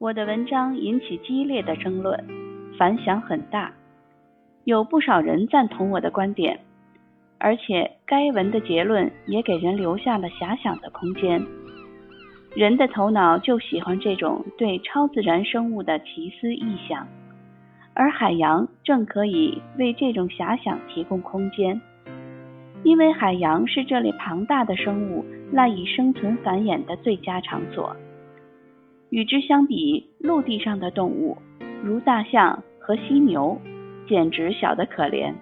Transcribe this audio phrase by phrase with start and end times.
[0.00, 2.24] 我的文章引起激烈的争论，
[2.78, 3.70] 反响很大，
[4.64, 6.58] 有不少人赞同我的观点，
[7.36, 11.46] 而且该文的结论也给人留下了遐想的空间。
[12.54, 17.06] 人的头脑就喜欢这种对超自然生物的奇思异想，
[17.92, 21.78] 而海洋正可以为这种遐想提供空间，
[22.84, 25.22] 因为海洋是这类庞大的生物
[25.52, 27.94] 赖以生存繁衍的最佳场所。
[29.10, 31.36] 与之相比，陆地上的动物，
[31.82, 33.60] 如大象和犀牛，
[34.08, 35.34] 简直小得可怜。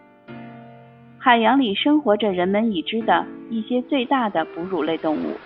[1.18, 5.36] 海洋里生活着人们已知的一些最大的哺乳类动物，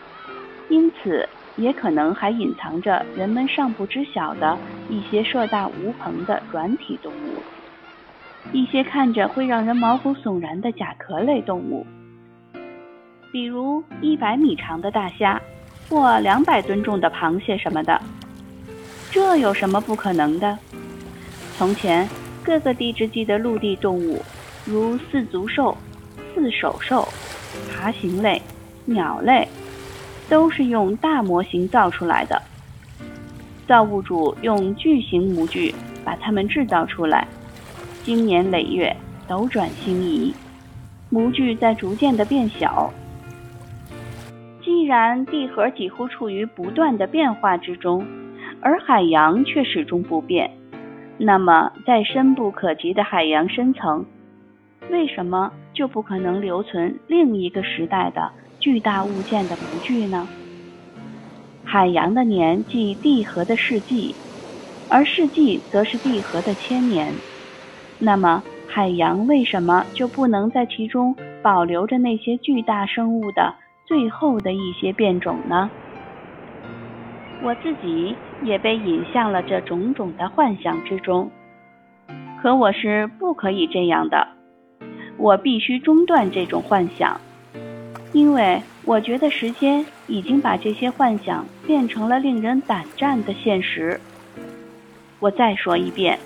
[0.69, 1.29] 因此。
[1.59, 4.57] 也可能还隐藏着人们尚不知晓的
[4.89, 7.43] 一些硕大无朋的软体动物，
[8.55, 11.87] 一些看着会让人毛骨悚然的甲壳类动物，
[13.31, 15.43] 比如一百米长的大虾
[15.93, 18.01] 或两百吨重的螃蟹什么的。
[19.11, 20.59] 这有什么不可能的？
[21.59, 22.09] 从前，
[22.43, 24.23] 各个地质纪的陆地动物，
[24.65, 25.77] 如四足兽、
[26.35, 27.07] 四手兽、
[27.71, 28.41] 爬行类、
[28.87, 29.47] 鸟类。
[30.31, 32.41] 都是用大模型造出来的，
[33.69, 37.29] 造物主用巨型模具把它们制造出来，
[38.03, 38.97] 经年累月，
[39.29, 40.33] 斗转星移，
[41.11, 42.91] 模具在逐渐的变小。
[44.83, 48.05] 既然地核几乎处于不断的变化之中，
[48.61, 50.51] 而海洋却始终不变，
[51.19, 54.05] 那么在深不可及的海洋深层，
[54.91, 58.29] 为什么就不可能留存另一个时代的？
[58.59, 60.27] 巨大物件的模具呢？
[61.63, 64.13] 海洋的年即地核的世纪，
[64.89, 67.13] 而世纪则是地核的千年。
[68.01, 73.55] 那么，海洋为什么就不能在其中保留着那些巨大生物的
[73.93, 75.71] 最后的一些变种呢？
[77.43, 81.31] 我自己也被引向了这种种的幻想之中。
[82.41, 84.27] 可我是不可以这样的，
[85.19, 87.21] 我必须中断这种幻想。
[88.15, 94.01] 因为我觉得时间已经把这些幻想变成了令人胆战的现实。
[95.21, 96.19] 我再说一遍，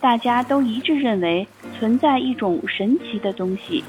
[0.00, 1.44] 大家都一致认为
[1.76, 3.82] 存在一种神奇的东西，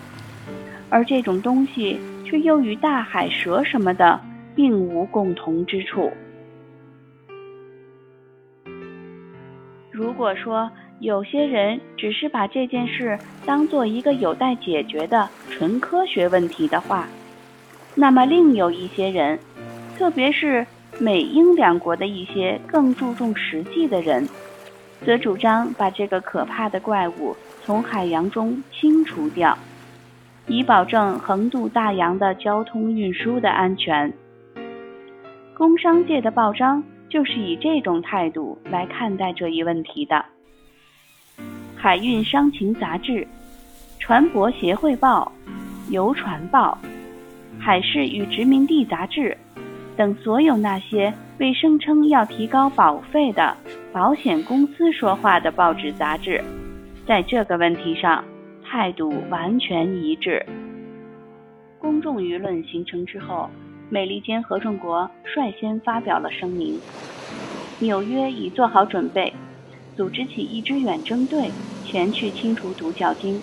[0.90, 2.00] 而这种东西
[2.32, 4.18] 却又与大海蛇什么的
[4.56, 6.10] 并无共同之处。
[9.92, 10.72] 如果说
[11.02, 17.06] 有些人只是把这件事当做一个有待解决的纯科学问题的话，
[17.96, 19.38] 那么，另有一些人，
[19.98, 20.66] 特别是
[21.00, 24.26] 美英两国的一些更注重实际的人，
[25.06, 29.58] 则主张把这个可怕的怪物从海洋中清除掉，
[30.48, 34.12] 以保证横渡大洋的交通运输的安全。
[35.56, 40.26] 工商界的报章就是以这种态度来看待这一问题的，
[41.76, 43.12] 《海运商情杂志》
[44.00, 45.32] 《船舶协会报》
[45.92, 46.78] 《游船报》。
[47.64, 49.38] 《海事与殖民地杂志》
[49.96, 53.56] 等所有那些为声称要提高保费的
[53.92, 56.44] 保险公司说话的报纸杂志，
[57.06, 58.24] 在这个问题上
[58.72, 60.46] 态度完全一致。
[61.78, 63.50] 公众舆论形成之后，
[63.90, 66.80] 美利坚合众国率先发表了声明。
[67.80, 69.34] 纽约已做好准备，
[69.98, 71.52] 组织起一支远征队
[71.84, 73.42] 前去清除独角鲸。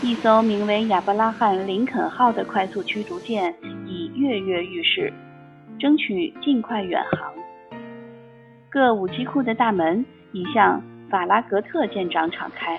[0.00, 3.52] 一艘名为“亚伯拉罕·林肯号”的快速驱逐舰
[3.84, 5.12] 已跃跃欲试，
[5.76, 7.32] 争取尽快远航。
[8.70, 10.80] 各武器库的大门已向
[11.10, 12.78] 法拉格特舰长敞开，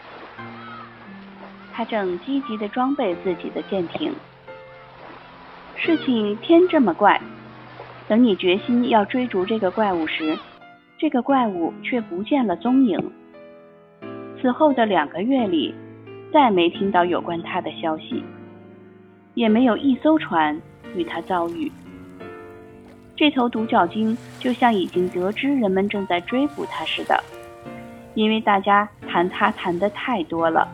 [1.75, 4.13] 他正积极地装备自己的舰艇。
[5.75, 7.19] 事情偏这么怪，
[8.07, 10.37] 等你决心要追逐这个怪物时，
[10.97, 13.11] 这个怪物却不见了踪影。
[14.41, 15.75] 此后的两个月里。
[16.33, 18.21] 再没听到有关他的消息，
[19.35, 20.59] 也没有一艘船
[20.93, 21.71] 与他遭遇。
[23.15, 27.23] 这头独角鲸就像已经得知人们正在追捕它似的，
[28.15, 30.67] 因为大家谈它谈的太多了，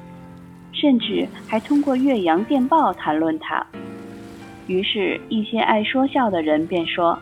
[0.82, 3.64] 甚至还通过岳阳电报谈论它。
[4.66, 7.18] 于是，一些爱说笑的人便说：“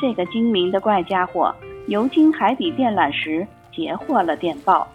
[0.00, 1.54] 这个精明的怪家伙
[1.86, 4.88] 游经海底电缆时截获了电报，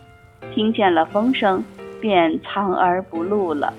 [0.54, 1.64] 听见了风声。”
[2.02, 3.74] 便藏而不露了。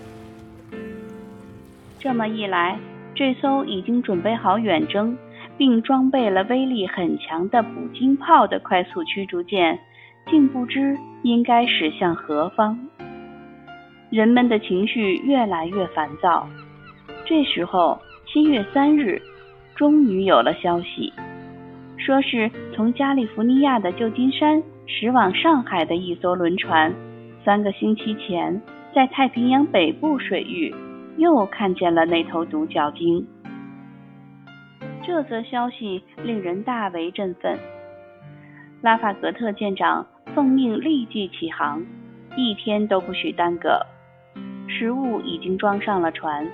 [2.01, 2.77] 这么一来，
[3.15, 5.17] 这艘已经准备好远征，
[5.57, 9.79] 并装备了威力很强的捕鲸炮的快速驱逐舰，
[10.29, 12.77] 竟不知应该驶向何方。
[14.11, 16.49] 人们的情绪越来越烦躁。
[17.25, 19.21] 这时候，七月三日，
[19.75, 21.13] 终于有了消息，
[21.97, 26.95] 说是从加利福尼亚的旧金山驶往上海的一艘轮船，
[27.45, 28.63] 三个星期前
[28.95, 30.73] 在太平洋北部水域
[31.17, 33.27] 又看见了那头独角鲸。
[35.05, 37.59] 这则消息令人大为振奋。
[38.83, 41.85] 拉法格特舰长奉命立即起航，
[42.37, 43.81] 一天都不许耽搁。
[44.69, 46.47] 食物已经装上了船，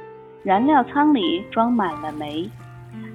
[0.42, 2.48] 燃料舱里装满了煤。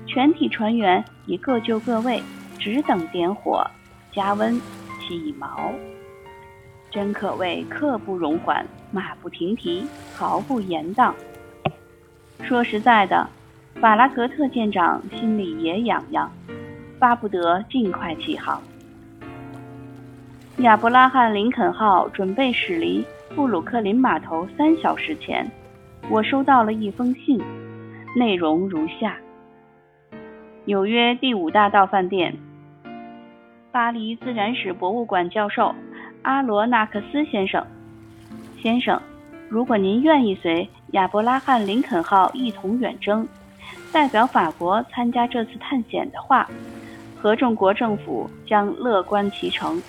[0.06, 2.22] 全体船员已各就各位，
[2.58, 3.66] 只等点火、
[4.12, 4.60] 加温、
[5.00, 5.72] 起锚。
[6.90, 9.86] 真可谓刻不容缓，马不停蹄，
[10.16, 11.14] 毫不延宕。
[12.42, 13.30] 说实在的，
[13.76, 16.32] 法拉格特舰长心里也痒痒，
[16.98, 18.62] 巴不得尽快起航。
[20.62, 23.06] 亚伯拉罕·林肯号准备驶离
[23.36, 25.48] 布鲁克林码头三小时前，
[26.10, 27.40] 我收到了一封信，
[28.16, 29.16] 内容如下。
[30.66, 32.36] 纽约第五大道饭店，
[33.72, 35.76] 巴黎自然史博物馆教授
[36.24, 37.64] 阿罗纳克斯先生。
[38.60, 39.00] 先生，
[39.50, 43.28] 如果您愿意随亚伯拉罕·林肯号一同远征，
[43.94, 46.50] 代表法国参加这次探险的话，
[47.16, 49.80] 合众国政府将乐观其成。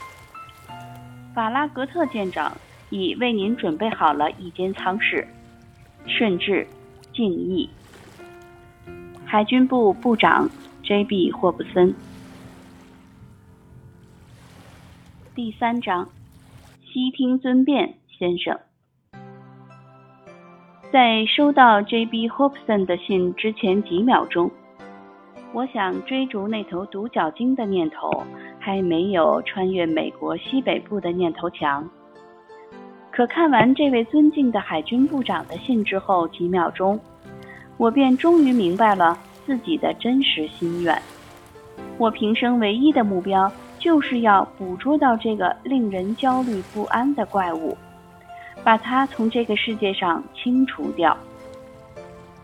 [1.39, 2.53] 法拉格特舰长
[2.91, 5.25] 已为您准备好了一间舱室，
[6.05, 6.67] 甚至
[7.15, 7.71] 敬意。
[9.25, 10.51] 海军部部长。
[10.83, 11.31] J.B.
[11.31, 11.95] 霍布森。
[15.37, 16.09] 第三章，
[16.83, 18.59] 悉听尊便，先生。
[20.91, 22.29] 在收到 J.B.
[22.29, 24.51] 霍布森的信之前几秒钟，
[25.53, 28.25] 我想追逐那头独角鲸的念头
[28.59, 31.89] 还没有穿越美国西北部的念头强。
[33.11, 36.99] 可看完这位尊敬的海军部长的信之后几秒钟，
[37.77, 39.19] 我便终于明白了。
[39.47, 41.01] 自己的真实心愿，
[41.97, 47.75] 我平生唯一的目标就是要捕捉到这个令人焦虑不安的怪物，
[48.63, 51.17] 把它从这个世界上清除掉。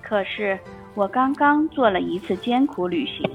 [0.01, 0.59] 可是
[0.95, 3.31] 我刚刚做了一次艰苦旅行，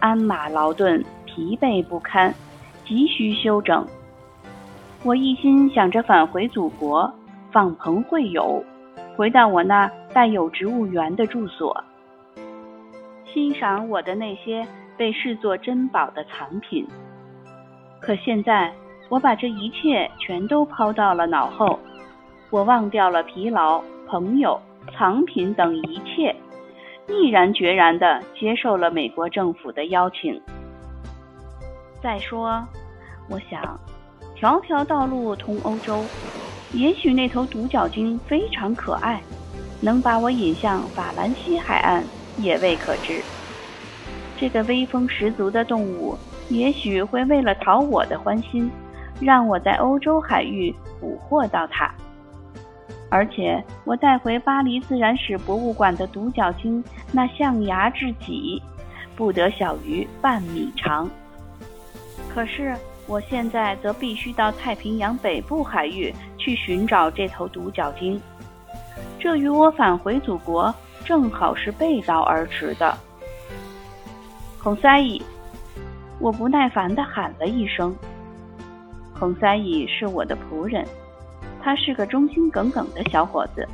[0.00, 2.34] 鞍马劳顿，疲惫不堪，
[2.84, 3.86] 急需休整。
[5.04, 7.08] 我一心想着返回祖国，
[7.52, 8.64] 访朋会友，
[9.16, 11.84] 回到我那带有植物园的住所。
[13.32, 14.66] 欣赏我的那些
[14.96, 16.84] 被视作珍宝的藏品，
[18.00, 18.72] 可现在
[19.08, 21.78] 我把这一切全都抛到了脑后，
[22.50, 24.60] 我忘掉了疲劳、朋友、
[24.92, 26.34] 藏品等一切，
[27.08, 30.42] 毅然决然地接受了美国政府的邀请。
[32.02, 32.66] 再说，
[33.28, 33.78] 我想，
[34.34, 36.04] 条条道路通欧洲，
[36.72, 39.20] 也许那头独角鲸非常可爱，
[39.80, 42.04] 能把我引向法兰西海岸。
[42.38, 43.20] 也未可知，
[44.38, 46.16] 这个威风十足的动物，
[46.48, 48.70] 也许会为了讨我的欢心，
[49.20, 51.92] 让我在欧洲海域捕获到它。
[53.10, 56.82] 而且，我带回巴黎自然史博物馆的独角鲸，
[57.12, 58.62] 那象牙之脊，
[59.14, 61.10] 不得小于半米长。
[62.32, 68.20] 可是，我现在则必须到太平洋北部海域去寻找这头独角鲸，
[69.18, 70.74] 这与我返回祖国。
[71.04, 72.96] 正好是背道而驰的，
[74.62, 75.20] 孔塞伊，
[76.20, 77.92] 我不耐烦地喊了一声。
[79.18, 80.86] 孔塞伊是我的仆人，
[81.60, 83.66] 他是个忠心耿耿的小伙子。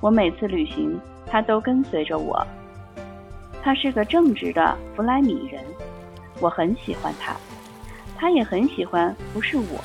[0.00, 2.44] 我每次旅行，他都跟随着我。
[3.62, 5.62] 他是个正直的弗莱米人，
[6.42, 7.36] 我很喜欢他，
[8.16, 9.78] 他也很喜欢不是我。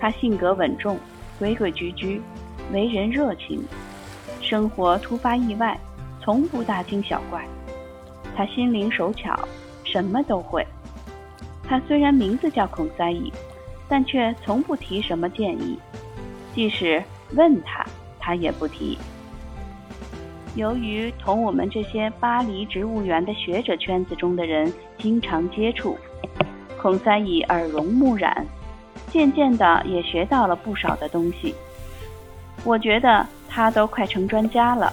[0.00, 0.98] 他性格稳重，
[1.38, 2.22] 规规矩矩，
[2.72, 3.62] 为人热情。
[4.40, 5.78] 生活突发意外，
[6.22, 7.46] 从不大惊小怪。
[8.34, 9.38] 他心灵手巧，
[9.84, 10.66] 什么都会。
[11.62, 13.30] 他虽然名字叫孔塞伊，
[13.86, 15.78] 但却从不提什么建议，
[16.54, 17.04] 即使
[17.34, 17.84] 问他，
[18.18, 18.96] 他也不提。
[20.54, 25.96] 由于同我们这些巴黎植物园的学者圈子中的人经常接触，
[26.80, 28.44] 孔塞伊耳濡目染，
[29.10, 31.54] 渐渐的也学到了不少的东西。
[32.64, 33.26] 我觉得。
[33.50, 34.92] 他都快成专家了，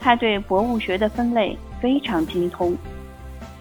[0.00, 2.74] 他对博物学的分类非常精通，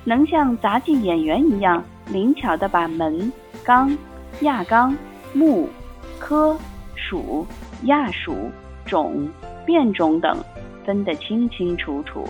[0.05, 3.31] 能像杂技演员一样灵巧地把门、
[3.65, 3.95] 纲、
[4.39, 4.98] 亚纲、
[5.33, 5.69] 目、
[6.17, 6.57] 科、
[6.95, 7.45] 属、
[7.83, 8.50] 亚属、
[8.86, 9.29] 种、
[9.65, 10.38] 变种等
[10.85, 12.27] 分得清清楚楚。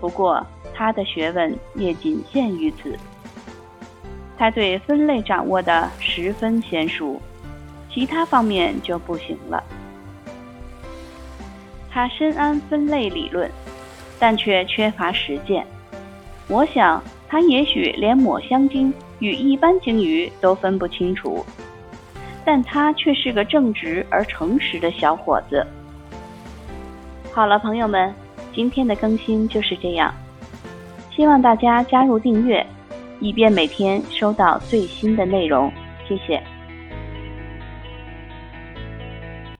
[0.00, 2.98] 不过，他的学问也仅限于此。
[4.38, 7.20] 他对分类掌握的十分娴熟，
[7.92, 9.62] 其他方面就不行了。
[11.90, 13.50] 他深谙分类理论，
[14.18, 15.66] 但却缺乏实践。
[16.48, 21.44] 我想他也许连抹香鲸与一般鲸鱼都分不清楚，
[22.44, 25.66] 但他却是个正直而诚实的小伙子。
[27.32, 28.12] 好了，朋友们，
[28.52, 30.12] 今天的更新就是这样，
[31.14, 32.66] 希望大家加入订阅，
[33.20, 35.72] 以便每天收到最新的内容。
[36.08, 36.42] 谢谢。